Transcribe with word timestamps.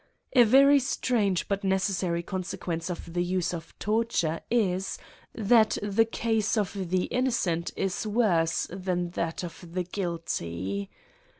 A 0.33 0.41
very 0.45 0.79
strange 0.79 1.47
but 1.47 1.63
necessary 1.63 2.23
consequence 2.23 2.89
of 2.89 3.13
the 3.13 3.23
use 3.23 3.53
of 3.53 3.77
torture 3.77 4.41
is, 4.49 4.97
that 5.35 5.77
the 5.83 6.05
case 6.05 6.57
of 6.57 6.89
the 6.89 7.03
innocent 7.03 7.71
is 7.77 8.07
worse 8.07 8.65
than 8.71 9.11
that 9.11 9.43
of 9.43 9.63
the 9.73 9.83
guilty. 9.83 10.89